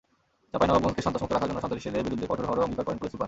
চাঁপাইনবাবগঞ্জকে 0.51 1.05
সন্ত্রাসমুক্ত 1.05 1.33
রাখার 1.35 1.49
জন্য 1.49 1.59
সন্ত্রাসীদের 1.63 2.05
বিরুদ্ধে 2.07 2.25
কঠোর 2.29 2.45
হওয়ারও 2.47 2.65
অঙ্গীকার 2.65 2.85
করেন 2.85 2.97
পুলিশ 2.99 3.11
সুপার। 3.11 3.19